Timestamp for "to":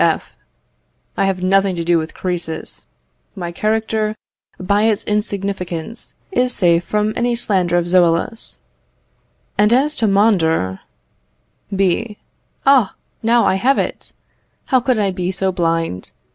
1.75-1.83, 9.97-10.07